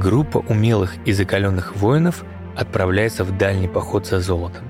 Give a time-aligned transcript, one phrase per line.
[0.00, 2.24] Группа умелых и закаленных воинов
[2.56, 4.64] отправляется в дальний поход за золотом.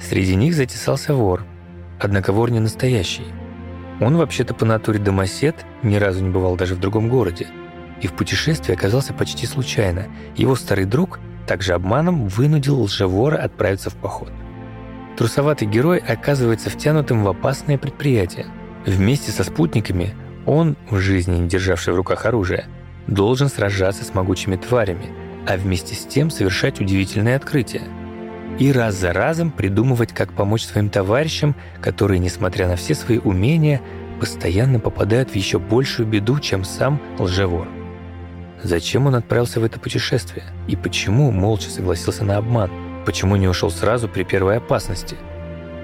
[0.00, 1.44] Среди них затесался вор,
[2.00, 3.26] однако вор не настоящий.
[4.00, 7.48] Он вообще-то по натуре домосед, ни разу не бывал даже в другом городе,
[8.00, 10.06] и в путешествии оказался почти случайно.
[10.36, 14.32] Его старый друг также обманом вынудил лжевора отправиться в поход.
[15.18, 18.46] Трусоватый герой оказывается втянутым в опасное предприятие.
[18.86, 20.14] Вместе со спутниками
[20.46, 22.66] он, в жизни не державший в руках оружие,
[23.06, 25.08] должен сражаться с могучими тварями,
[25.46, 27.82] а вместе с тем совершать удивительные открытия.
[28.58, 33.82] И раз за разом придумывать, как помочь своим товарищам, которые, несмотря на все свои умения,
[34.18, 37.68] постоянно попадают в еще большую беду, чем сам лжевор.
[38.62, 40.44] Зачем он отправился в это путешествие?
[40.66, 42.70] И почему молча согласился на обман?
[43.04, 45.16] Почему не ушел сразу при первой опасности?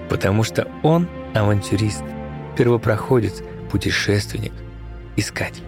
[0.08, 2.02] Потому что он авантюрист,
[2.56, 4.52] первопроходец, путешественник,
[5.16, 5.62] искатель.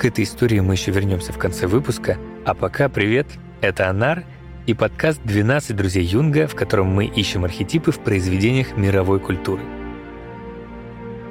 [0.00, 2.16] К этой истории мы еще вернемся в конце выпуска.
[2.46, 3.26] А пока привет,
[3.60, 4.24] это Анар
[4.64, 9.60] и подкаст «12 друзей Юнга», в котором мы ищем архетипы в произведениях мировой культуры.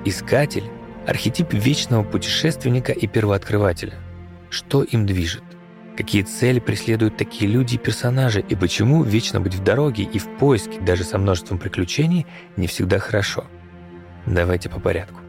[0.05, 0.65] Искатель–
[1.07, 3.95] архетип вечного путешественника и первооткрывателя.
[4.51, 5.41] Что им движет?
[5.97, 10.27] Какие цели преследуют такие люди и персонажи, и почему вечно быть в дороге и в
[10.37, 13.47] поиске, даже со множеством приключений, не всегда хорошо?
[14.27, 15.21] Давайте по порядку.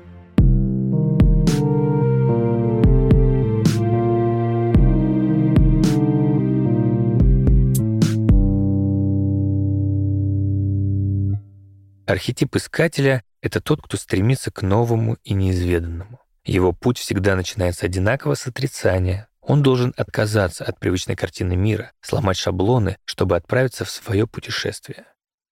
[12.10, 16.18] Архетип искателя— это тот, кто стремится к новому и неизведанному.
[16.44, 19.28] Его путь всегда начинается одинаково с отрицания.
[19.40, 25.04] Он должен отказаться от привычной картины мира, сломать шаблоны, чтобы отправиться в свое путешествие.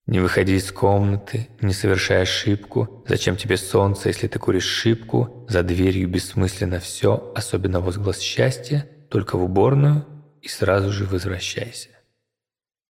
[0.06, 3.04] Не выходи из комнаты, не совершай ошибку.
[3.06, 5.46] Зачем тебе солнце, если ты куришь шибку?
[5.48, 10.04] За дверью бессмысленно все, особенно возглас счастья, только в уборную
[10.42, 11.90] и сразу же возвращайся.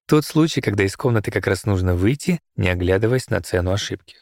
[0.09, 4.17] Тот случай, когда из комнаты как раз нужно выйти, не оглядываясь на цену ошибки.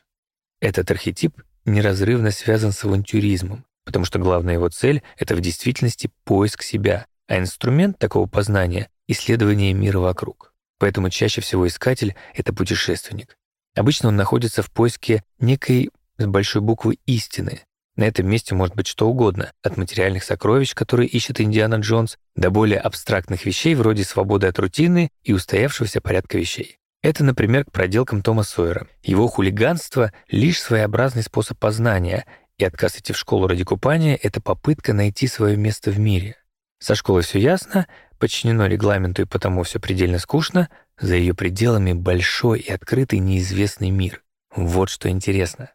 [0.61, 6.65] Этот архетип неразрывно связан с авантюризмом, потому что главная его цель— это в действительности поиск
[6.65, 10.53] себя, а инструмент такого познания— исследование мира вокруг.
[10.79, 13.37] Поэтому чаще всего искатель— это путешественник.
[13.77, 17.61] Обычно он находится в поиске некой с большой буквы истины,
[17.97, 22.51] на этом месте может быть что угодно, от материальных сокровищ, которые ищет Индиана Джонс, до
[22.51, 26.79] более абстрактных вещей вроде свободы от рутины и устоявшегося порядка вещей.
[27.03, 28.87] Это, например, к проделкам Тома Сойера.
[29.03, 32.27] Его хулиганство— лишь своеобразный способ познания,
[32.59, 36.37] и отказ идти в школу ради купания— это попытка найти свое место в мире.
[36.79, 37.87] Со школой все ясно,
[38.19, 40.69] подчинено регламенту и потому все предельно скучно,
[40.99, 44.23] за ее пределами большой и открытый неизвестный мир.
[44.55, 45.71] Вот что интересно.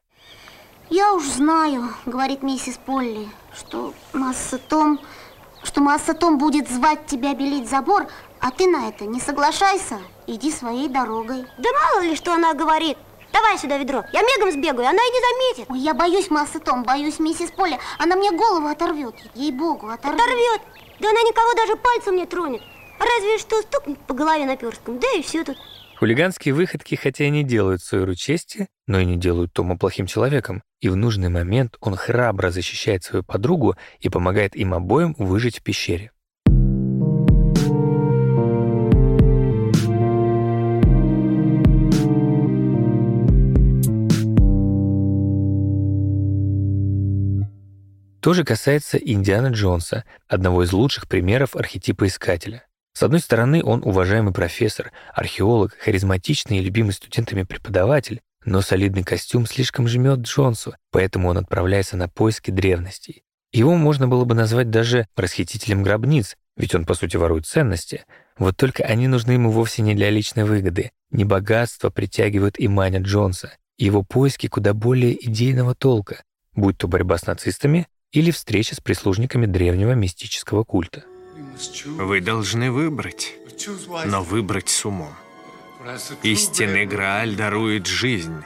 [0.91, 4.99] Я уж знаю, говорит миссис Полли, что Масса Том,
[5.63, 8.07] что Масса Том будет звать тебя белить забор,
[8.41, 11.45] а ты на это не соглашайся, иди своей дорогой.
[11.57, 12.97] Да мало ли, что она говорит.
[13.31, 15.71] Давай сюда ведро, я мигом сбегаю, она и не заметит.
[15.71, 20.19] Ой, я боюсь Масса Том, боюсь миссис Полли, она мне голову оторвет, ей-богу, оторвет.
[20.19, 20.61] Оторвет?
[20.99, 22.63] Да она никого даже пальцем не тронет.
[22.99, 25.55] Разве что стукнет по голове наперстком, да и все тут.
[26.01, 30.63] Хулиганские выходки хотя и не делают Сойеру чести, но и не делают Тома плохим человеком,
[30.81, 35.63] и в нужный момент он храбро защищает свою подругу и помогает им обоим выжить в
[35.63, 36.11] пещере.
[48.19, 52.65] То же касается Индиана Джонса, одного из лучших примеров архетипа искателя.
[52.93, 59.45] С одной стороны, он уважаемый профессор, археолог, харизматичный и любимый студентами преподаватель, но солидный костюм
[59.45, 63.23] слишком жмет Джонсу, поэтому он отправляется на поиски древностей.
[63.51, 68.05] Его можно было бы назвать даже расхитителем гробниц, ведь он, по сути, ворует ценности.
[68.37, 70.91] Вот только они нужны ему вовсе не для личной выгоды.
[71.11, 73.53] Не богатство притягивают и манят Джонса.
[73.77, 76.23] Его поиски куда более идейного толка,
[76.53, 81.03] будь то борьба с нацистами или встреча с прислужниками древнего мистического культа.
[81.85, 83.33] Вы должны выбрать,
[84.05, 85.13] но выбрать с умом.
[86.23, 88.43] Истинный Грааль дарует жизнь.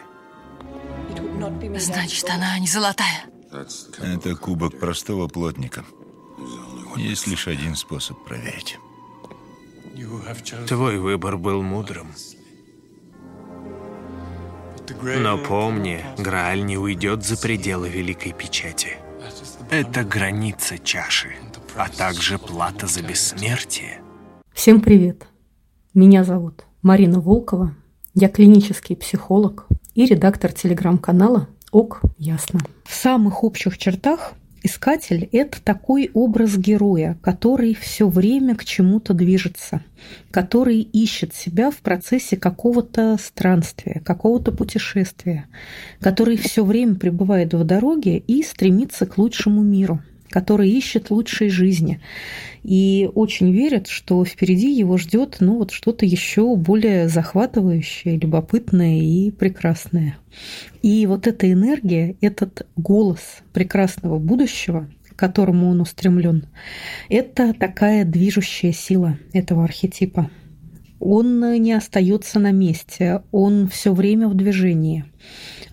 [1.77, 3.25] Значит, она не золотая.
[4.01, 5.85] Это кубок простого плотника.
[6.97, 8.77] Есть лишь один способ проверить.
[10.67, 12.07] Твой выбор был мудрым.
[15.01, 18.97] Но помни, Грааль не уйдет за пределы Великой Печати.
[19.71, 21.35] Это граница чаши
[21.75, 24.01] а также плата за бессмертие.
[24.53, 25.27] Всем привет!
[25.93, 27.73] Меня зовут Марина Волкова.
[28.13, 32.59] Я клинический психолог и редактор телеграм-канала Ок, ясно.
[32.83, 39.81] В самых общих чертах Искатель– это такой образ героя, который все время к чему-то движется,
[40.29, 45.47] который ищет себя в процессе какого-то странствия, какого-то путешествия,
[45.99, 50.01] который все время пребывает в дороге и стремится к лучшему миру–
[50.35, 52.01] который ищет лучшей жизни
[52.61, 59.31] и очень верит, что впереди его ждет ну, вот что-то еще более захватывающее, любопытное и
[59.31, 60.17] прекрасное.
[60.81, 66.47] И вот эта энергия, этот голос прекрасного будущего, к которому он устремлен,
[67.07, 70.29] это такая движущая сила этого архетипа.
[71.07, 75.05] Он не остается на месте, он все время в движении.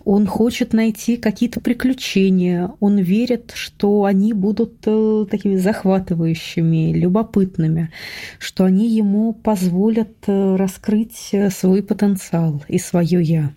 [0.05, 7.89] Он хочет найти какие-то приключения, он верит, что они будут э, такими захватывающими, любопытными,
[8.37, 13.53] что они ему позволят э, раскрыть э, свой потенциал и свое «я».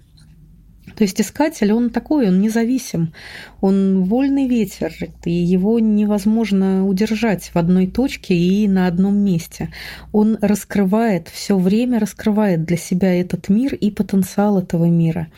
[0.96, 3.12] То есть искатель, он такой, он независим,
[3.60, 4.94] он вольный ветер,
[5.24, 9.68] и его невозможно удержать в одной точке и на одном месте.
[10.12, 15.28] Он раскрывает, все время раскрывает для себя этот мир и потенциал этого мира.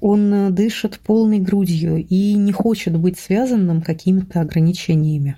[0.00, 5.36] Он дышит полной грудью и не хочет быть связанным какими-то ограничениями.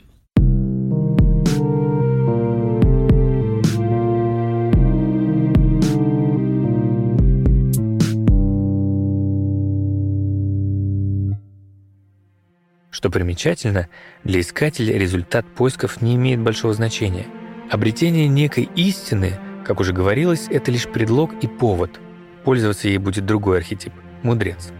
[13.06, 13.88] Что примечательно,
[14.24, 17.26] для искателя результат поисков не имеет большого значения.
[17.70, 22.00] Обретение некой истины, как уже говорилось, это лишь предлог и повод.
[22.42, 23.92] Пользоваться ей будет другой архетип–
[24.24, 24.72] мудрец.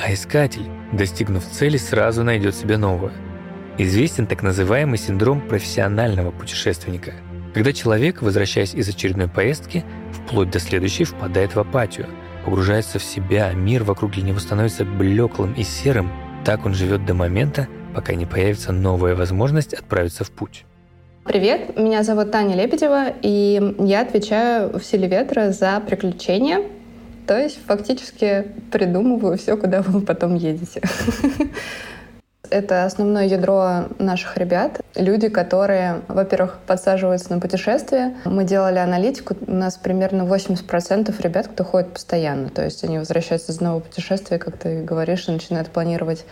[0.00, 3.12] А искатель, достигнув цели, сразу найдет себе новое.
[3.76, 7.12] Известен так называемый синдром профессионального путешественника,
[7.52, 12.06] когда человек, возвращаясь из очередной поездки, вплоть до следующей впадает в апатию,
[12.46, 16.10] погружается в себя, мир вокруг для него становится блеклым и серым–
[16.44, 20.64] так он живет до момента, пока не появится новая возможность отправиться в путь.
[21.24, 26.60] Привет, меня зовут Таня Лебедева, и я отвечаю в «Силе ветра» за приключения,
[27.26, 30.82] то есть фактически придумываю все, куда вы потом едете.
[32.54, 34.80] Это основное ядро наших ребят.
[34.94, 38.14] Люди, которые, во-первых, подсаживаются на путешествия.
[38.24, 42.50] Мы делали аналитику, у нас примерно 80% ребят, кто ходит постоянно.
[42.50, 46.24] То есть они возвращаются из нового путешествия, как ты говоришь, и начинают планировать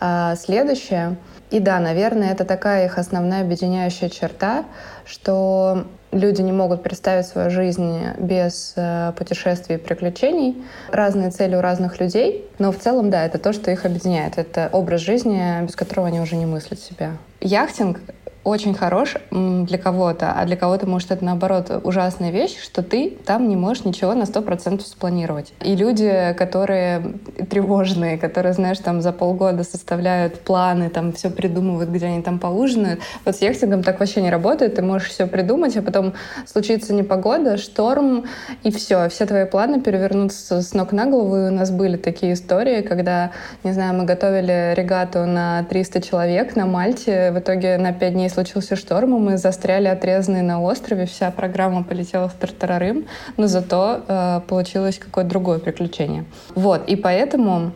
[0.00, 1.16] а, следующее.
[1.52, 4.64] И да, наверное, это такая их основная объединяющая черта,
[5.04, 10.62] что люди не могут представить свою жизнь без э, путешествий и приключений.
[10.90, 14.38] Разные цели у разных людей, но в целом, да, это то, что их объединяет.
[14.38, 17.12] Это образ жизни, без которого они уже не мыслят себя.
[17.40, 18.00] Яхтинг
[18.48, 23.48] очень хорош для кого-то, а для кого-то, может, это, наоборот, ужасная вещь, что ты там
[23.48, 25.52] не можешь ничего на сто процентов спланировать.
[25.62, 27.14] И люди, которые
[27.50, 33.00] тревожные, которые, знаешь, там за полгода составляют планы, там все придумывают, где они там поужинают,
[33.24, 36.14] вот с яхтингом так вообще не работает, ты можешь все придумать, а потом
[36.46, 38.24] случится непогода, шторм,
[38.62, 42.32] и все, все твои планы перевернутся с ног на голову, и у нас были такие
[42.32, 43.32] истории, когда,
[43.64, 48.30] не знаю, мы готовили регату на 300 человек на Мальте, в итоге на 5 дней
[48.38, 54.02] случился шторм, и мы застряли отрезанные на острове, вся программа полетела в тартарарым, но зато
[54.06, 56.24] э, получилось какое-то другое приключение.
[56.54, 57.72] Вот, и поэтому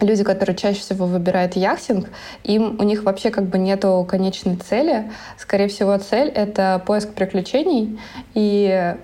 [0.00, 2.08] люди, которые чаще всего выбирают яхтинг,
[2.42, 5.12] им у них вообще как бы нету конечной цели.
[5.38, 8.00] Скорее всего, цель— это поиск приключений,
[8.34, 8.96] и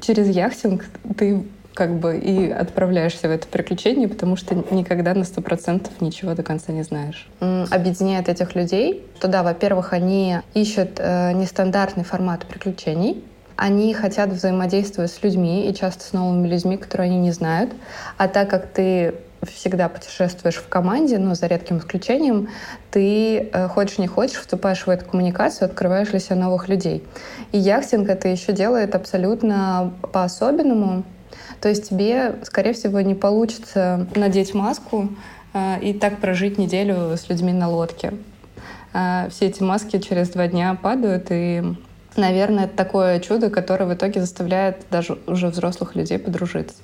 [0.00, 0.86] через яхтинг
[1.18, 1.44] ты
[1.76, 6.42] как бы и отправляешься в это приключение, потому что никогда на сто процентов ничего до
[6.42, 7.28] конца не знаешь.
[7.40, 13.22] Объединяет этих людей, то да, во-первых, они ищут э, нестандартный формат приключений,
[13.56, 17.72] они хотят взаимодействовать с людьми и часто с новыми людьми, которые они не знают.
[18.16, 22.48] А так как ты всегда путешествуешь в команде, но за редким исключением,
[22.90, 27.04] ты э, хочешь не хочешь, вступаешь в эту коммуникацию, открываешь для себя новых людей.
[27.52, 31.04] И яхтинг это еще делает абсолютно по-особенному.
[31.60, 35.08] То есть тебе, скорее всего, не получится надеть маску
[35.52, 38.14] э, и так прожить неделю с людьми на лодке.
[38.92, 41.62] Э, все эти маски через два дня падают, и,
[42.16, 46.76] наверное, это такое чудо, которое в итоге заставляет даже уже взрослых людей подружиться.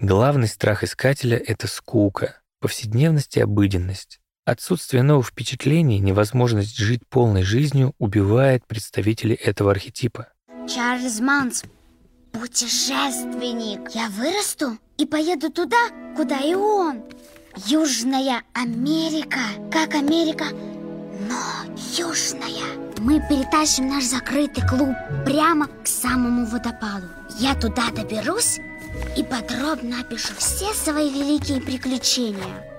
[0.00, 4.20] Главный страх искателя— это скука повседневность и обыденность.
[4.46, 10.28] Отсутствие новых впечатлений, невозможность жить полной жизнью убивает представителей этого архетипа.
[10.66, 11.64] Чарльз Манс,
[12.32, 13.94] путешественник.
[13.94, 17.02] Я вырасту и поеду туда, куда и он.
[17.66, 19.40] Южная Америка,
[19.70, 20.46] как Америка,
[21.28, 22.94] но Южная.
[22.96, 27.08] Мы перетащим наш закрытый клуб прямо к самому водопаду.
[27.38, 28.58] Я туда доберусь
[29.16, 32.70] и подробно опишу все свои великие приключения.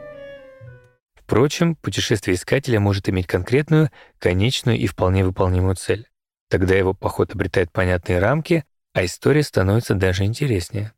[1.16, 6.08] Впрочем, путешествие искателя может иметь конкретную, конечную и вполне выполнимую цель.
[6.50, 10.94] Тогда его поход обретает понятные рамки, а история становится даже интереснее.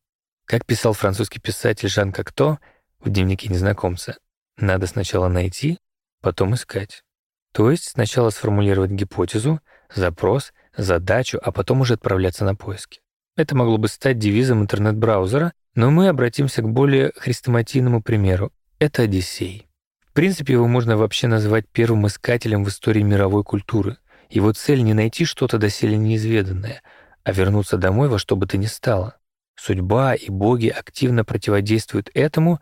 [0.45, 2.59] Как писал французский писатель Жан Кокто
[2.99, 4.17] в дневнике незнакомца,
[4.57, 5.79] надо сначала найти,
[6.21, 7.03] потом искать.
[7.53, 9.61] То есть сначала сформулировать гипотезу,
[9.93, 13.01] запрос, задачу, а потом уже отправляться на поиски.
[13.37, 18.51] Это могло бы стать девизом интернет-браузера, но мы обратимся к более хрестоматийному примеру.
[18.79, 19.67] Это Одиссей.
[20.07, 23.97] В принципе, его можно вообще назвать первым искателем в истории мировой культуры.
[24.31, 26.81] Его цель не найти что-то доселе неизведанное,
[27.23, 29.17] а вернуться домой во что бы то ни стало.
[29.55, 32.59] Судьба и боги активно противодействуют этому,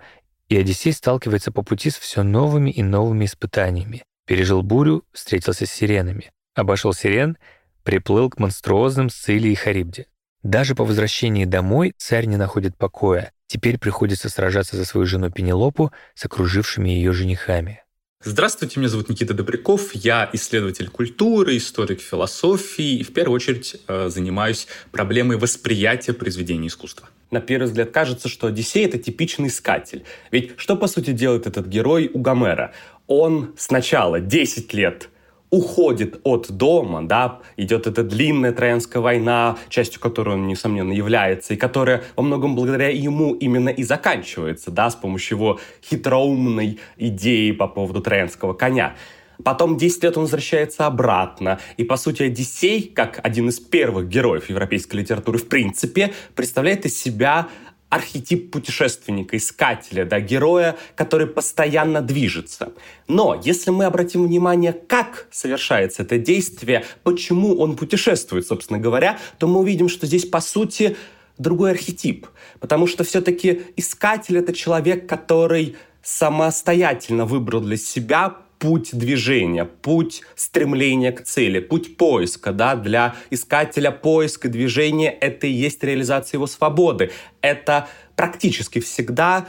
[0.50, 4.04] и Одиссей сталкивается по пути с все новыми и новыми испытаниями.
[4.28, 6.32] Пережил бурю, встретился с сиренами.
[6.54, 7.38] Обошел сирен,
[7.84, 10.08] приплыл к монструозным Сцилии и Харибде.
[10.46, 13.32] Даже по возвращении домой царь не находит покоя.
[13.48, 17.84] Теперь приходится сражаться за свою жену Пенелопу с окружившими ее женихами.
[18.24, 24.10] Здравствуйте, меня зовут Никита Добряков, я исследователь культуры, историк философии и в первую очередь э,
[24.10, 27.10] занимаюсь проблемой восприятия произведений искусства.
[27.32, 30.04] На первый взгляд кажется, что Одиссей— это типичный искатель.
[30.30, 32.72] Ведь что, по сути, делает этот герой у Гомера?
[33.08, 35.10] Он сначала 10 лет
[35.56, 41.58] уходит от дома, да, идет эта длинная Троянская война, частью которой он, несомненно, является, и
[41.58, 47.68] которая во многом благодаря ему именно и заканчивается, да, с помощью его хитроумной идеи по
[47.68, 48.96] поводу Троянского коня.
[49.44, 51.60] Потом 10 лет он возвращается обратно.
[51.78, 56.98] И, по сути, Одиссей, как один из первых героев европейской литературы, в принципе, представляет из
[56.98, 57.48] себя
[57.96, 62.74] архетип путешественника, искателя, да, героя, который постоянно движется.
[63.08, 69.48] Но если мы обратим внимание, как совершается это действие, почему он путешествует, собственно говоря, то
[69.48, 70.98] мы увидим, что здесь, по сути,
[71.38, 72.28] другой архетип.
[72.60, 81.12] Потому что все-таки искатель— это человек, который самостоятельно выбрал для себя путь движения, путь стремления
[81.12, 87.12] к цели, путь поиска, да, для искателя поиска движения это и есть реализация его свободы.
[87.42, 89.48] Это практически всегда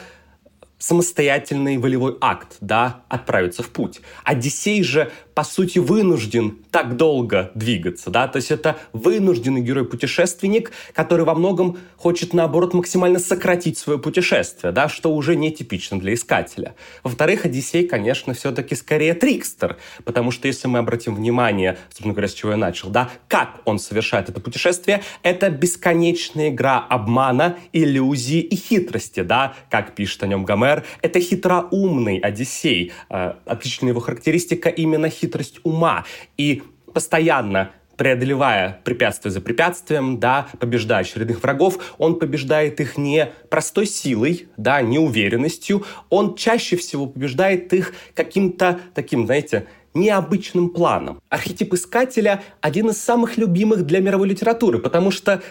[0.78, 4.00] самостоятельный волевой акт, да, отправиться в путь.
[4.24, 11.26] Одиссей же, по сути, вынужден так долго двигаться, да, то есть это вынужденный герой-путешественник, который
[11.26, 16.74] во многом хочет, наоборот, максимально сократить свое путешествие, да, что уже не типично для искателя.
[17.02, 22.32] Во-вторых, Одиссей, конечно, все-таки скорее трикстер, потому что если мы обратим внимание, собственно говоря, с
[22.32, 28.56] чего я начал, да, как он совершает это путешествие, это бесконечная игра обмана, иллюзии и
[28.56, 32.92] хитрости, да, как пишет о нем Гомер, это хитроумный Одиссей.
[33.10, 36.04] Э, отличная его характеристика именно хитрость ума.
[36.36, 43.86] И постоянно преодолевая препятствие за препятствием, да, побеждая очередных врагов, он побеждает их не простой
[43.86, 51.20] силой, да, не уверенностью, он чаще всего побеждает их каким-то таким, знаете, необычным планом.
[51.30, 55.42] Архетип искателя— один из самых любимых для мировой литературы, потому что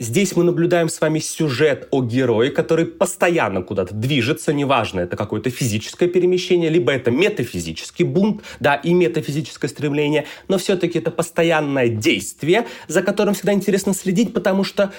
[0.00, 5.50] Здесь мы наблюдаем с вами сюжет о герое, который постоянно куда-то движется, неважно, это какое-то
[5.50, 12.66] физическое перемещение, либо это метафизический бунт, да, и метафизическое стремление, но все-таки это постоянное действие,
[12.86, 14.92] за которым всегда интересно следить, потому что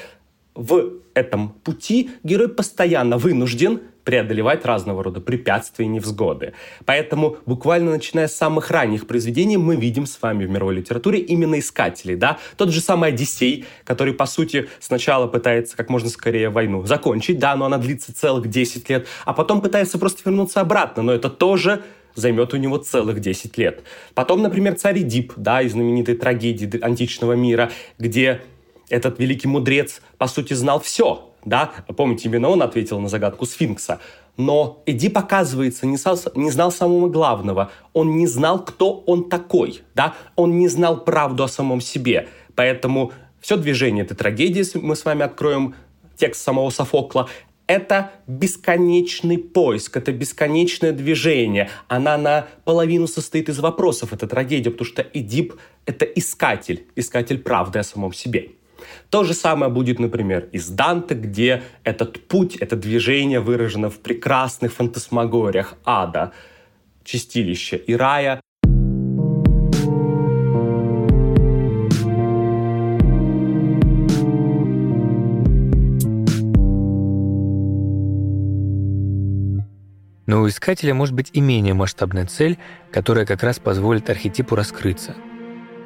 [0.54, 3.80] в этом пути герой постоянно вынужден
[4.10, 6.54] преодолевать разного рода препятствия и невзгоды.
[6.86, 11.60] Поэтому буквально начиная с самых ранних произведений мы видим с вами в мировой литературе именно
[11.60, 12.16] искателей.
[12.16, 12.40] Да?
[12.58, 17.56] Тот же самый Одиссей, который, по сути, сначала пытается как можно скорее войну закончить, да,
[17.56, 21.84] но она длится целых 10 лет, а потом пытается просто вернуться обратно, но это тоже
[22.16, 23.84] займет у него целых 10 лет.
[24.16, 28.42] Потом, например, царь Эдип, да, из знаменитой трагедии античного мира, где
[28.90, 34.00] этот великий мудрец, по сути, знал все, да, помните, именно он ответил на загадку сфинкса.
[34.38, 37.72] Но Эдип, оказывается, не, знал, не знал самого главного.
[37.94, 42.30] Он не знал, кто он такой, да, он не знал правду о самом себе.
[42.56, 45.76] Поэтому все движение этой трагедии, мы с вами откроем
[46.18, 47.28] текст самого Софокла,
[47.68, 51.70] это бесконечный поиск, это бесконечное движение.
[51.88, 55.54] Она наполовину состоит из вопросов, эта трагедия, потому что Эдип—
[55.86, 58.50] это искатель, искатель правды о самом себе.
[59.10, 64.72] То же самое будет, например, из Данте, где этот путь, это движение выражено в прекрасных
[64.74, 66.32] фантасмагориях ада,
[67.04, 68.40] чистилища и рая.
[80.28, 82.60] Но у искателя может быть и менее масштабная цель,
[82.92, 85.16] которая как раз позволит архетипу раскрыться.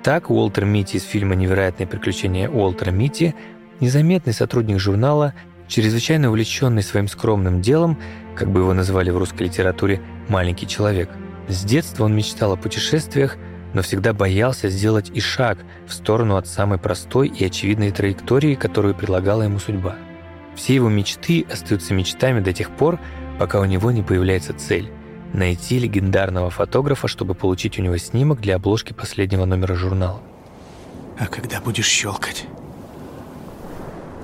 [0.03, 3.33] Так Уолтер Митти из фильма «Невероятные приключения Уолтера Митти»
[3.79, 5.33] незаметный сотрудник журнала,
[5.69, 7.97] чрезвычайно увлеченный своим скромным делом,
[8.35, 11.09] как бы его назвали в русской литературе «маленький человек».
[11.47, 13.37] С детства он мечтал о путешествиях,
[13.73, 18.95] но всегда боялся сделать и шаг в сторону от самой простой и очевидной траектории, которую
[18.95, 19.95] предлагала ему судьба.
[20.53, 22.99] Все его мечты остаются мечтами до тех пор,
[23.39, 24.91] пока у него не появляется цель–
[25.33, 30.21] найти легендарного фотографа, чтобы получить у него снимок для обложки последнего номера журнала.
[31.19, 32.45] А когда будешь щелкать?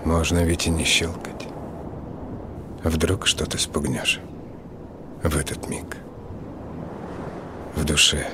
[0.05, 1.47] Можно ведь и не щелкать.
[2.83, 4.19] Вдруг что-то спугнешь
[5.23, 5.97] в этот миг.
[7.75, 8.25] В душе.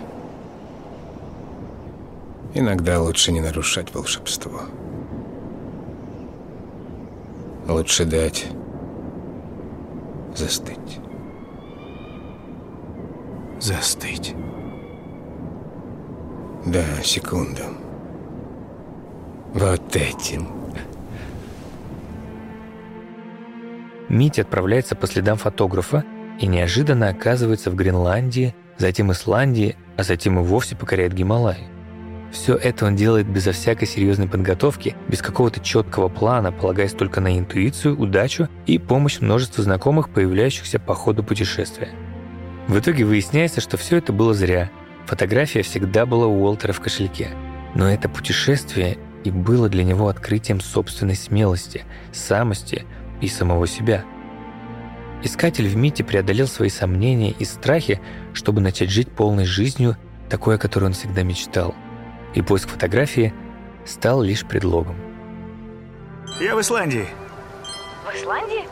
[2.54, 4.62] Иногда лучше не нарушать волшебство.
[7.68, 8.46] Лучше дать
[10.36, 11.00] застыть.
[13.60, 14.36] Застыть.
[16.66, 17.62] Да, секунду.
[19.54, 20.48] Вот этим.
[24.10, 26.04] Митя отправляется по следам фотографа
[26.40, 31.68] и неожиданно оказывается в Гренландии, затем Исландии, а затем и вовсе покоряет Гималай.
[32.32, 37.40] Все это он делает безо всякой серьезной подготовки, без какого-то четкого плана, полагаясь только на
[37.40, 41.90] интуицию, удачу и помощь множества знакомых, появляющихся по ходу путешествия.
[42.68, 44.70] В итоге выясняется, что все это было зря.
[45.06, 47.30] Фотография всегда была у Уолтера в кошельке.
[47.76, 52.86] Но это путешествие и было для него открытием собственной смелости, самости
[53.22, 54.04] и самого себя.
[55.24, 58.00] Искатель в Мите преодолел свои сомнения и страхи,
[58.34, 59.98] чтобы начать жить полной жизнью,
[60.30, 61.76] такой, о которой он всегда мечтал–
[62.36, 63.34] и поиск фотографии
[63.86, 64.96] стал лишь предлогом.
[66.40, 67.08] Я в Исландии.
[68.06, 68.68] В Исландии?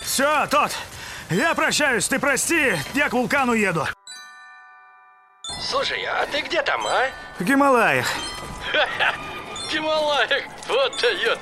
[0.00, 0.72] Все, тот.
[1.32, 3.86] Я прощаюсь, ты прости, я к вулкану еду.
[5.62, 7.08] Слушай, а ты где там, а?
[7.38, 8.06] В Гималаях.
[8.70, 9.14] Ха-ха,
[9.72, 11.38] Гималаях, вот дает.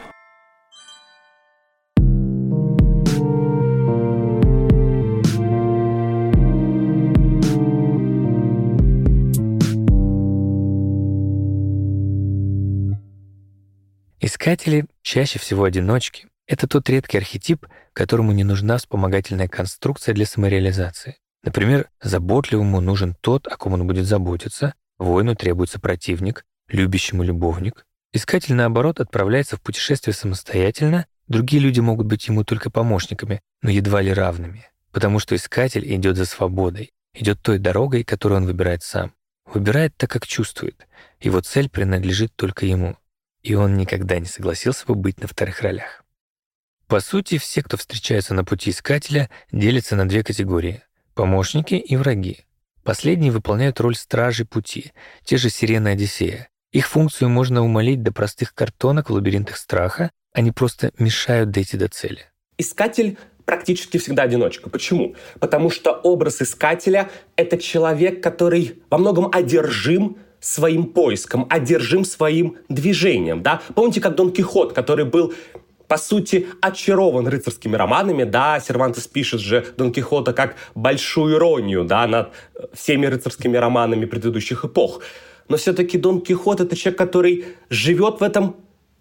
[14.20, 16.30] Искатели чаще всего одиночки.
[16.50, 21.16] Это тот редкий архетип, которому не нужна вспомогательная конструкция для самореализации.
[21.44, 27.86] Например, заботливому нужен тот, о ком он будет заботиться, воину требуется противник, любящему любовник.
[28.12, 34.02] Искатель, наоборот, отправляется в путешествие самостоятельно, другие люди могут быть ему только помощниками, но едва
[34.02, 39.14] ли равными, потому что искатель идет за свободой, идет той дорогой, которую он выбирает сам.
[39.46, 40.88] Выбирает так, как чувствует.
[41.20, 42.96] Его цель принадлежит только ему
[43.42, 46.04] и он никогда не согласился бы быть на вторых ролях.
[46.90, 50.83] По сути, все, кто встречается на пути искателя, делятся на две категории—
[51.14, 52.38] помощники и враги.
[52.83, 54.90] Последние выполняют роль стражей пути,
[55.22, 56.48] те же Сирены Одиссея.
[56.72, 61.87] Их функцию можно умолить до простых картонок в лабиринтах страха, они просто мешают дойти до
[61.87, 62.24] цели.
[62.59, 64.68] Искатель практически всегда одиночка.
[64.68, 65.14] Почему?
[65.38, 73.42] Потому что образ искателя— это человек, который во многом одержим своим поиском, одержим своим движением,
[73.42, 73.62] да.
[73.74, 75.35] Помните, как Дон Кихот, который был
[75.90, 82.07] по сути, очарован рыцарскими романами, да, Сервантес пишет же Дон Кихота как большую иронию, да,
[82.07, 82.31] над
[82.72, 85.00] всеми рыцарскими романами предыдущих эпох.
[85.48, 88.55] Но все-таки Дон Кихот— это человек, который живет в этом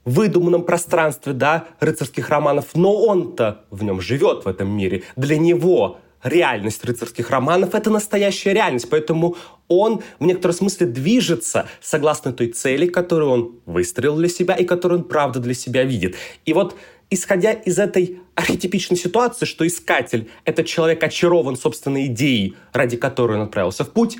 [0.04, 5.04] выдуманном пространстве, да, рыцарских романов, но он-то в нем живет в этом мире.
[5.16, 12.34] Для него реальность рыцарских романов— это настоящая реальность, поэтому он в некотором смысле движется согласно
[12.34, 16.16] той цели, которую он выстроил для себя и которую он правда для себя видит.
[16.46, 16.76] И вот
[17.10, 23.44] исходя из этой архетипичной ситуации, что искатель— это человек очарован собственной идеей, ради которой он
[23.44, 24.18] отправился в путь,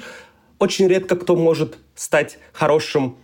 [0.60, 3.18] очень редко кто может стать хорошим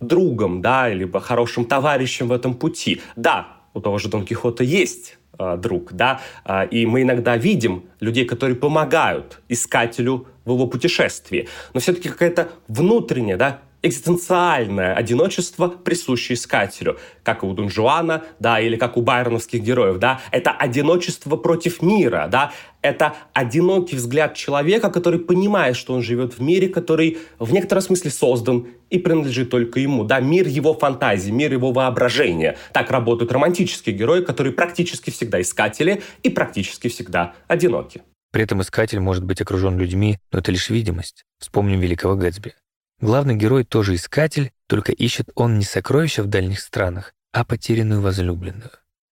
[0.00, 3.00] другом, да, либо хорошим товарищем в этом пути.
[3.16, 5.16] Да, у того же Дон Кихота есть
[5.56, 11.80] друг, да, э, и мы иногда видим людей, которые помогают искателю в его путешествии, но
[11.80, 18.96] все-таки какая-то внутренняя, да, экзистенциальное одиночество, присущее искателю, как у Дон Жуана, да, или как
[18.96, 25.76] у байроновских героев, да, это одиночество против мира, да, это одинокий взгляд человека, который понимает,
[25.76, 30.20] что он живет в мире, который в некотором смысле создан и принадлежит только ему, да,
[30.20, 32.56] мир его фантазии, мир его воображения.
[32.72, 38.02] Так работают романтические герои, которые практически всегда искатели и практически всегда одиноки.
[38.32, 41.24] При этом искатель может быть окружен людьми, но это лишь видимость.
[41.38, 42.54] Вспомним великого Гэтсби.
[43.04, 48.70] Главный герой тоже искатель, только ищет он не сокровища в дальних странах, а потерянную возлюбленную.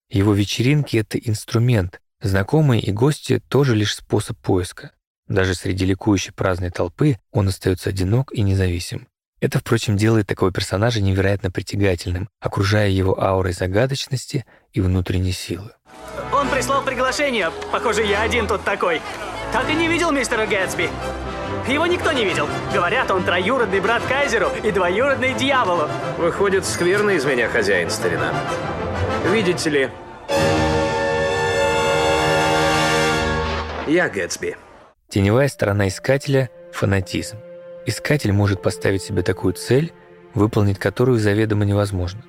[0.08, 4.92] Его вечеринки— это инструмент, Знакомые и гости тоже лишь способ поиска.
[5.26, 9.08] Даже среди ликующей праздной толпы он остается одинок и независим.
[9.40, 15.72] Это, впрочем, делает такого персонажа невероятно притягательным, окружая его аурой загадочности и внутренней силы.
[16.32, 17.50] Он прислал приглашение.
[17.72, 19.02] Похоже, я один тут такой.
[19.52, 20.88] Так и не видел мистера Гэтсби.
[21.68, 22.48] Его никто не видел.
[22.72, 25.88] Говорят, он троюродный брат Кайзеру и двоюродный дьяволу.
[26.18, 28.32] Выходит, скверный из меня хозяин, старина.
[29.30, 29.90] Видите ли,
[33.86, 34.56] я Гэтсби.
[35.08, 37.36] Теневая сторона искателя— фанатизм.
[37.84, 39.92] Искатель может поставить себе такую цель,
[40.34, 42.22] выполнить которую заведомо невозможно.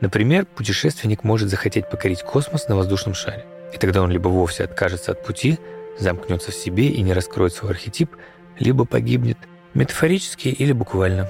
[0.00, 5.12] Например, путешественник может захотеть покорить космос на воздушном шаре, и тогда он либо вовсе откажется
[5.12, 5.58] от пути,
[5.98, 8.10] замкнется в себе и не раскроет свой архетип,
[8.58, 9.38] либо погибнет,
[9.74, 11.28] метафорически или буквально.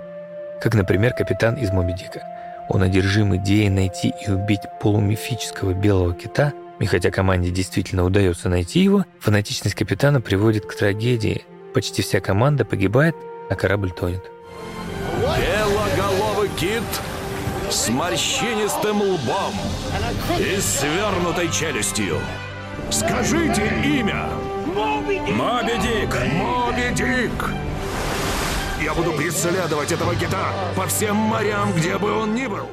[0.62, 2.22] Как, например, капитан из Моби Дика.
[2.68, 8.80] Он одержим идеей найти и убить полумифического белого кита, и хотя команде действительно удается найти
[8.80, 11.44] его, фанатичность капитана приводит к трагедии.
[11.74, 13.14] Почти вся команда погибает,
[13.50, 14.24] а корабль тонет.
[15.20, 16.82] Белоголовый кит
[17.70, 19.54] с морщинистым лбом
[20.38, 22.18] и свернутой челюстью.
[22.90, 24.28] Скажите имя.
[24.78, 26.14] Моби Дик.
[26.34, 27.50] Моби Дик.
[28.80, 32.68] Я буду преследовать этого кита по всем морям, где бы он ни был.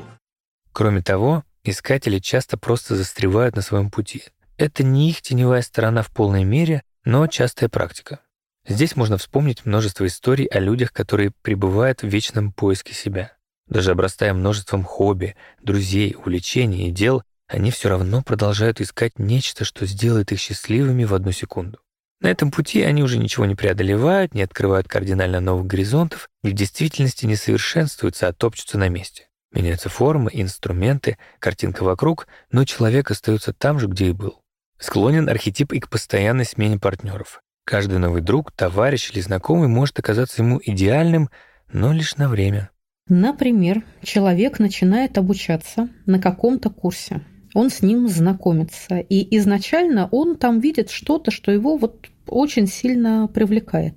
[0.72, 4.24] Кроме того, искатели часто просто застревают на своем пути.
[4.58, 8.20] Это не их теневая сторона в полной мере, но частая практика.
[8.68, 13.32] Здесь можно вспомнить множество историй о людях, которые пребывают в вечном поиске себя.
[13.68, 19.88] Даже обрастая множеством хобби, друзей, увлечений и дел, они все равно продолжают искать нечто, что
[19.88, 21.80] сделает их счастливыми в одну секунду.
[22.26, 26.54] На этом пути они уже ничего не преодолевают, не открывают кардинально новых горизонтов и в
[26.54, 29.28] действительности не совершенствуются, а топчутся на месте.
[29.54, 34.42] Меняются формы, инструменты, картинка вокруг, но человек остается там же, где и был.
[34.80, 37.42] Склонен архетип и к постоянной смене партнеров.
[37.64, 41.30] Каждый новый друг, товарищ или знакомый может оказаться ему идеальным,
[41.72, 42.72] но лишь на время.
[43.08, 47.22] Например, человек начинает обучаться на каком-то курсе.
[47.54, 48.98] Он с ним знакомится.
[48.98, 53.96] И изначально он там видит что-то, что его вот очень сильно привлекает.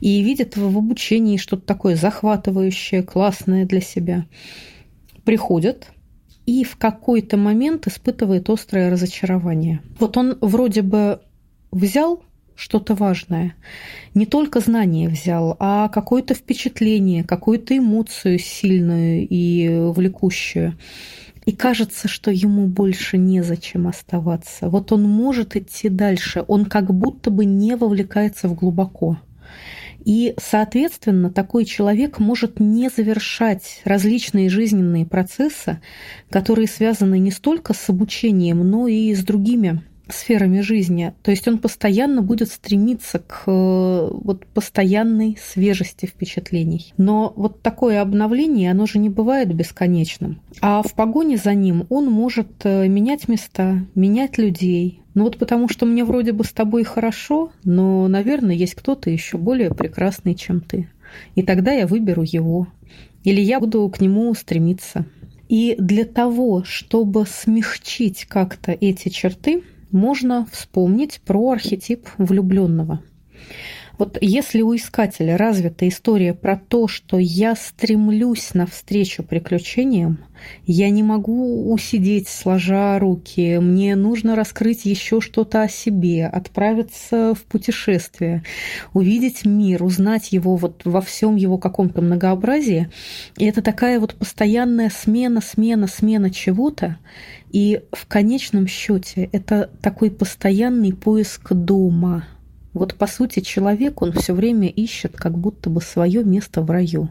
[0.00, 4.26] И видит в обучении что-то такое захватывающее, классное для себя.
[5.24, 5.88] Приходит,
[6.46, 9.82] и в какой-то момент испытывает острое разочарование.
[9.98, 11.20] Вот он вроде бы
[11.70, 12.22] взял
[12.56, 13.54] что-то важное.
[14.14, 20.76] Не только знание взял, а какое-то впечатление, какую-то эмоцию сильную и влекущую.
[21.44, 24.68] И кажется, что ему больше незачем оставаться.
[24.68, 29.18] Вот он может идти дальше, он как будто бы не вовлекается в глубоко.
[30.04, 35.80] И, соответственно, такой человек может не завершать различные жизненные процессы,
[36.30, 41.12] которые связаны не столько с обучением, но и с другими сферами жизни.
[41.22, 46.92] То есть он постоянно будет стремиться к э, вот постоянной свежести впечатлений.
[46.96, 50.40] Но вот такое обновление, оно же не бывает бесконечным.
[50.60, 55.02] А в погоне за ним он может э, менять места, менять людей.
[55.14, 59.38] Ну вот потому что мне вроде бы с тобой хорошо, но, наверное, есть кто-то еще
[59.38, 60.88] более прекрасный, чем ты.
[61.34, 62.68] И тогда я выберу его.
[63.24, 65.04] Или я буду к нему стремиться.
[65.48, 73.00] И для того, чтобы смягчить как-то эти черты, можно вспомнить про архетип влюбленного.
[74.00, 80.20] Вот если у искателя развита история про то, что я стремлюсь навстречу приключениям,
[80.64, 87.42] я не могу усидеть сложа руки, мне нужно раскрыть еще что-то о себе, отправиться в
[87.42, 88.42] путешествие,
[88.94, 92.88] увидеть мир, узнать его вот во всем его каком-то многообразии.
[93.36, 96.96] И это такая вот постоянная смена, смена, смена чего-то.
[97.52, 102.24] И в конечном счете это такой постоянный поиск дома.
[102.72, 107.10] Вот по сути человек, он все время ищет как будто бы свое место в раю.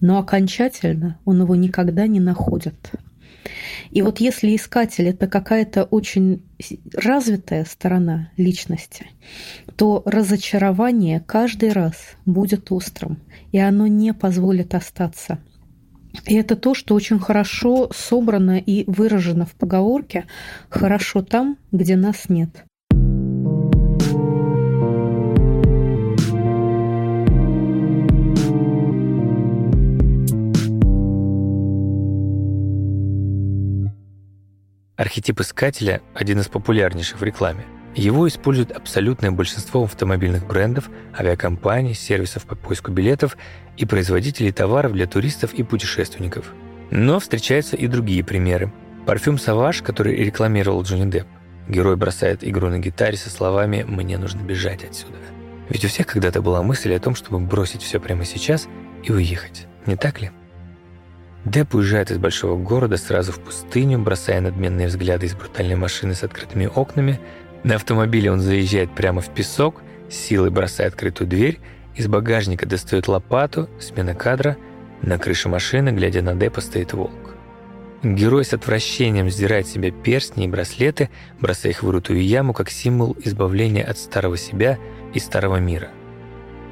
[0.00, 2.92] Но окончательно он его никогда не находит.
[3.90, 6.42] И вот если искатель– это какая-то очень
[6.92, 9.06] развитая сторона личности,
[9.76, 11.94] то разочарование каждый раз
[12.26, 13.18] будет острым,
[13.52, 15.38] и оно не позволит остаться.
[16.26, 20.26] И это то, что очень хорошо собрано и выражено в поговорке
[20.68, 22.67] «хорошо там, где нас нет».
[34.98, 37.64] Архетип искателя– один из популярнейших в рекламе.
[37.94, 43.36] Его использует абсолютное большинство автомобильных брендов, авиакомпаний, сервисов по поиску билетов
[43.76, 46.52] и производителей товаров для туристов и путешественников.
[46.90, 48.72] Но встречаются и другие примеры.
[49.06, 51.28] Парфюм «Саваж», который рекламировал Джонни Депп,
[51.68, 55.18] Герой бросает игру на гитаре со словами «Мне нужно бежать отсюда».
[55.68, 58.66] Ведь у всех когда-то была мысль о том, чтобы бросить все прямо сейчас
[59.04, 60.32] и уехать, не так ли?
[61.44, 66.22] Деп уезжает из большого города сразу в пустыню, бросая надменные взгляды из брутальной машины с
[66.22, 67.20] открытыми окнами.
[67.64, 71.60] На автомобиле он заезжает прямо в песок, силой бросает открытую дверь,
[71.96, 74.56] из багажника достает лопату, смена кадра,
[75.02, 77.12] на крыше машины, глядя на Депа, стоит волк.
[78.02, 83.16] Герой с отвращением сдирает себе перстни и браслеты, бросая их в вырутую яму как символ
[83.24, 84.78] избавления от старого себя
[85.14, 85.88] и старого мира.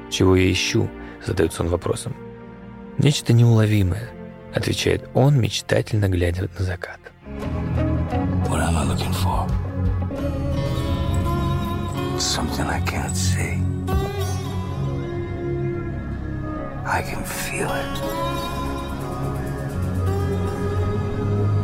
[0.09, 0.89] «Чего я ищу?»–
[1.25, 2.15] задается он вопросом.
[2.97, 4.09] «Нечто неуловимое»,–
[4.57, 6.99] отвечает он, мечтательно глядя на закат.
[8.49, 9.47] What am I looking for?
[12.19, 13.61] Something I can't see.
[16.85, 17.95] I can feel it.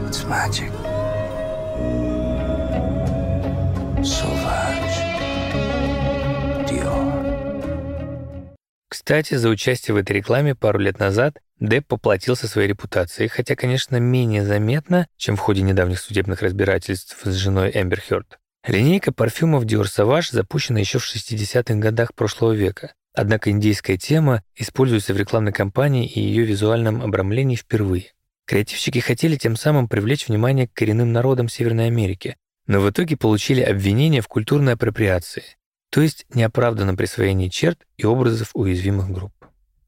[0.08, 0.72] It's magic.
[9.04, 13.98] Кстати, за участие в этой рекламе пару лет назад Депп поплатился своей репутацией, хотя, конечно,
[13.98, 18.40] менее заметно, чем в ходе недавних судебных разбирательств с женой Эмбер Хёрд.
[18.66, 22.94] Линейка парфюмов Dior Sauvage запущена еще в 60-х годах прошлого века.
[23.14, 28.14] Однако индийская тема используется в рекламной кампании и ее визуальном обрамлении впервые.
[28.46, 32.38] Креативщики хотели тем самым привлечь внимание к коренным народам Северной Америки,
[32.68, 35.44] но в итоге получили обвинение в культурной апроприации,
[35.94, 39.32] то есть неоправданном присвоении черт и образов уязвимых групп.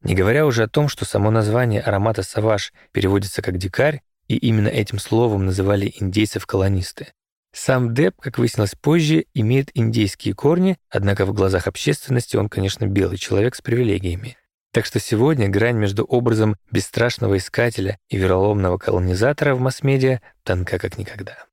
[0.04, 4.68] Не говоря уже о том, что само название аромата «саваж» переводится как «дикарь», и именно
[4.68, 7.08] этим словом называли индейцев-колонисты.
[7.54, 13.18] Сам Депп, как выяснилось позже, имеет индейские корни, однако в глазах общественности он, конечно, белый
[13.18, 14.38] человек с привилегиями.
[14.74, 21.00] Так что сегодня грань между образом бесстрашного искателя и вероломного колонизатора в масс-медиа тонка как
[21.00, 21.46] никогда.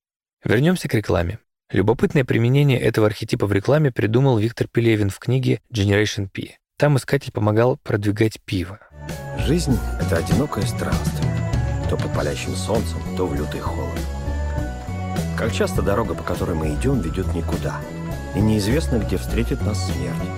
[0.44, 1.38] Вернемся к рекламе.
[1.72, 6.58] Любопытное применение этого архетипа в рекламе придумал Виктор Пелевин в книге Generation P.
[6.78, 8.78] Там искатель помогал продвигать пиво.
[9.38, 11.32] Жизнь— это одинокое странствие.
[11.88, 13.98] То под палящим солнцем, то в лютый холод.
[15.38, 17.80] Как часто дорога, по которой мы идем, ведет никуда.
[18.34, 20.28] И неизвестно, где встретит нас смерть.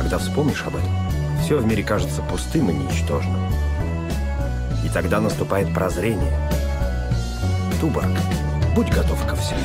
[0.00, 3.40] Когда вспомнишь об этом, все в мире кажется пустым и ничтожным.
[4.84, 6.38] И тогда наступает прозрение.
[7.80, 8.06] Туборг,
[8.74, 9.60] будь готов ко всему.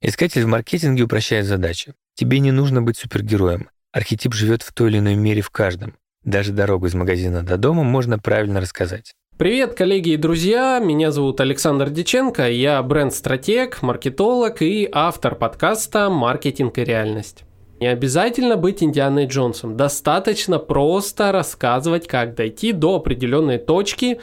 [0.00, 1.94] Искатель в маркетинге упрощает задачи.
[2.14, 3.70] Тебе не нужно быть супергероем.
[3.92, 5.96] Архетип живет в той или иной мере в каждом.
[6.24, 9.14] Даже дорогу из магазина до дома можно правильно рассказать.
[9.36, 10.78] Привет, коллеги и друзья!
[10.78, 17.42] Меня зовут Александр Диченко, я бренд-стратег, маркетолог и автор подкаста «Маркетинг и реальность».
[17.80, 24.20] Не обязательно быть Индианой Джонсом, достаточно просто рассказывать, как дойти до определенной точки,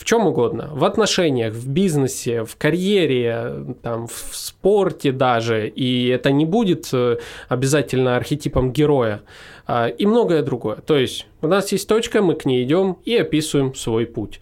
[0.00, 6.32] в чем угодно, в отношениях, в бизнесе, в карьере, там, в спорте даже, и это
[6.32, 7.18] не будет э,
[7.50, 9.20] обязательно архетипом героя,
[9.66, 10.76] а, и многое другое.
[10.76, 14.40] То есть у нас есть точка, мы к ней идем и описываем свой путь.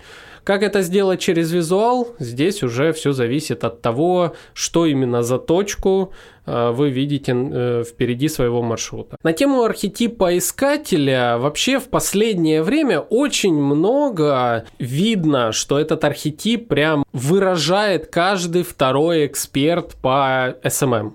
[0.49, 2.17] Как это сделать через визуал?
[2.19, 6.15] Здесь уже все зависит от того, что именно за точку
[6.47, 9.19] э, вы видите э, впереди своего маршрута.
[9.23, 17.05] На тему архетипа искателя вообще в последнее время очень много видно, что этот архетип прям
[17.13, 21.13] выражает каждый второй эксперт по SMM.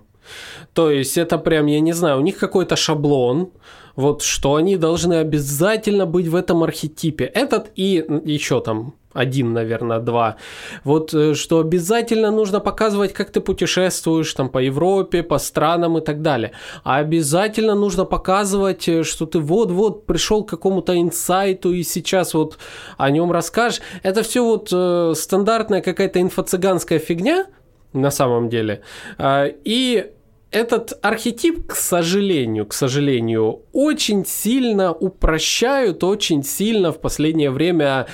[0.76, 3.50] То есть это прям, я не знаю, у них какой-то шаблон,
[3.96, 7.26] вот что они должны обязательно быть в этом архетипе.
[7.26, 10.36] Этот и еще там один, наверное, два.
[10.84, 16.02] Вот э, что обязательно нужно показывать, как ты путешествуешь там по Европе, по странам и
[16.02, 16.52] так далее.
[16.84, 22.58] А обязательно нужно показывать, э, что ты вот-вот пришел к какому-то инсайту и сейчас вот
[22.98, 23.82] о нем расскажешь.
[24.04, 27.46] Это все вот э, стандартная какая-то инфо-цыганская фигня
[27.94, 28.82] на самом деле.
[29.18, 30.12] Э, и
[30.52, 38.08] этот архетип, к сожалению, к сожалению, очень сильно упрощают, очень сильно в последнее время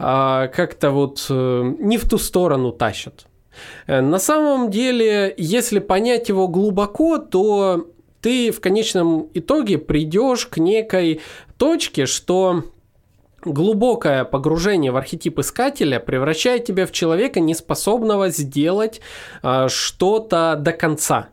[0.00, 3.26] как-то вот э, не в ту сторону тащат.
[3.86, 7.86] Э, на самом деле, если понять его глубоко, то
[8.20, 11.20] ты в конечном итоге придешь к некой
[11.56, 12.64] точке, что
[13.42, 19.00] глубокое погружение в архетип искателя превращает тебя в человека, неспособного сделать
[19.42, 21.28] э, что-то до конца.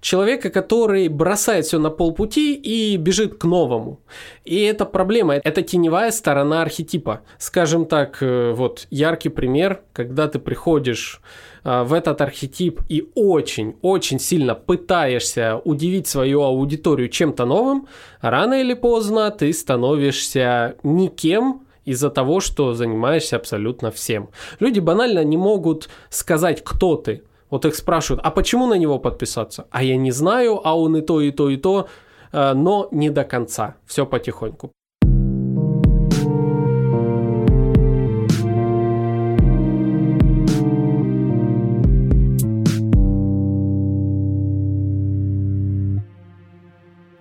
[0.00, 4.00] Человека, который бросает все на полпути и бежит к новому.
[4.44, 7.20] И это проблема, это теневая сторона архетипа.
[7.38, 11.20] Скажем так, э, вот яркий пример, когда ты приходишь
[11.64, 17.88] э, в этот архетип и очень-очень сильно пытаешься удивить свою аудиторию чем-то новым,
[18.20, 24.28] рано или поздно ты становишься никем, из-за того, что занимаешься абсолютно всем.
[24.60, 27.22] Люди банально не могут сказать, кто ты.
[27.50, 29.66] Вот их спрашивают, а почему на него подписаться?
[29.70, 31.88] А я не знаю, а он и то, и то, и то,
[32.32, 33.76] э, но не до конца.
[33.86, 34.72] Все потихоньку.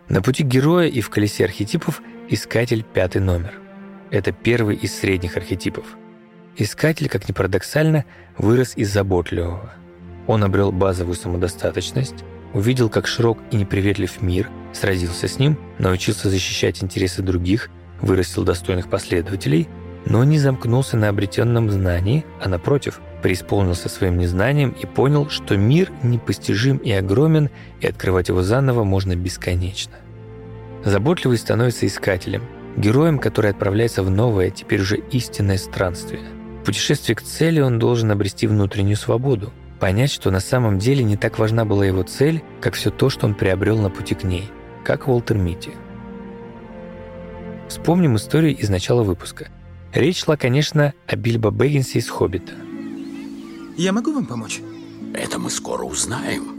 [0.09, 3.53] На пути героя и в колесе архетипов искатель пятый номер.
[4.09, 5.85] Это первый из средних архетипов.
[6.55, 8.03] Искатель, как ни парадоксально,
[8.37, 9.73] вырос из заботливого.
[10.27, 16.83] Он обрел базовую самодостаточность, увидел, как широк и неприветлив мир, сразился с ним, научился защищать
[16.83, 17.69] интересы других,
[18.01, 19.67] вырастил достойных последователей,
[20.05, 25.91] но не замкнулся на обретенном знании, а напротив, преисполнился своим незнанием и понял, что мир
[26.03, 27.49] непостижим и огромен,
[27.81, 29.95] и открывать его заново можно бесконечно.
[30.85, 32.43] Заботливый становится искателем,
[32.77, 36.21] героем, который отправляется в новое, теперь уже истинное странствие.
[36.61, 41.17] В путешествии к цели он должен обрести внутреннюю свободу, понять, что на самом деле не
[41.17, 44.49] так важна была его цель, как все то, что он приобрел на пути к ней,
[44.83, 45.71] как Уолтер Митти.
[47.69, 49.49] Вспомним историю из начала выпуска.
[49.93, 52.53] Речь шла, конечно, о Бильбо Бэггинсе из «Хоббита».
[53.77, 54.59] Я могу вам помочь?
[55.13, 56.57] Это мы скоро узнаем.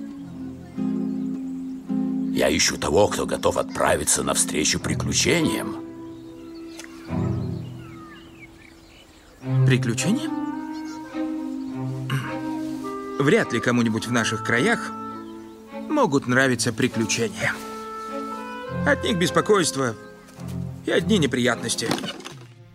[2.33, 5.77] Я ищу того, кто готов отправиться навстречу приключениям.
[9.67, 10.38] Приключениям?
[13.19, 14.91] Вряд ли кому-нибудь в наших краях
[15.89, 17.53] могут нравиться приключения.
[18.87, 19.95] От них беспокойство
[20.87, 21.89] и одни неприятности.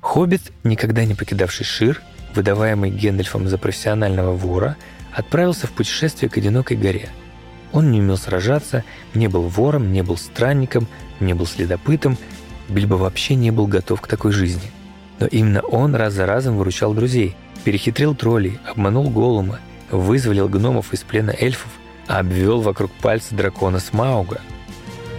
[0.01, 2.01] Хоббит, никогда не покидавший Шир,
[2.35, 4.75] выдаваемый Гендальфом за профессионального вора,
[5.11, 7.09] отправился в путешествие к одинокой горе–
[7.73, 8.83] он не умел сражаться,
[9.15, 10.87] не был вором, не был странником,
[11.19, 12.17] не был следопытом.
[12.69, 14.71] Бильбо вообще не был готов к такой жизни.
[15.19, 19.59] Но именно он раз за разом выручал друзей, перехитрил троллей, обманул Голума,
[19.97, 21.71] вызволил гномов из плена эльфов,
[22.07, 24.41] а обвел вокруг пальца дракона Смауга.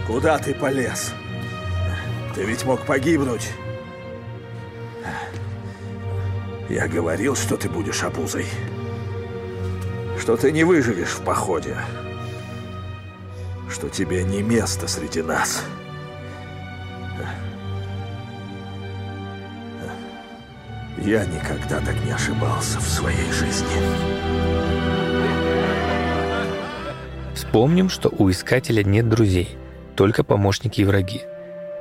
[0.05, 1.13] «Куда ты полез?
[2.35, 3.49] Ты ведь мог погибнуть!»
[6.69, 8.45] «Я говорил, что ты будешь обузой,
[10.19, 11.77] что ты не выживешь в походе,
[13.69, 15.63] что тебе не место среди нас.
[21.05, 23.67] Я никогда так не ошибался в своей жизни.
[27.35, 29.55] Вспомним, что у Искателя нет друзей,
[29.95, 31.21] только помощники и враги.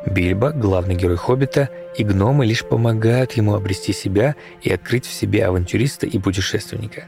[0.04, 5.46] Бильбо, главный герой Хоббита, и гномы лишь помогают ему обрести себя и открыть в себе
[5.46, 7.04] авантюриста и путешественника.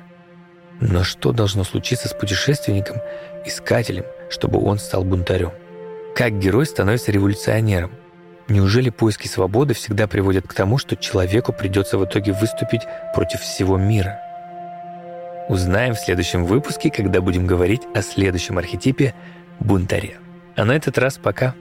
[0.81, 2.97] Но что должно случиться с путешественником,
[3.45, 5.51] искателем, чтобы он стал бунтарем?
[6.15, 7.91] Как герой становится революционером?
[8.49, 12.83] Неужели поиски свободы всегда приводят к тому, что человеку придется в итоге выступить
[13.15, 14.21] против всего мира?
[15.49, 19.15] Узнаем в следующем выпуске, когда будем говорить о следующем архетипе–
[19.61, 20.19] бунтаре.
[20.55, 21.55] А на этот раз пока.